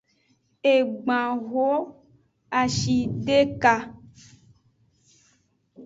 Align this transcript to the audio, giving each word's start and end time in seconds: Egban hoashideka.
Egban 0.73 1.31
hoashideka. 1.49 3.73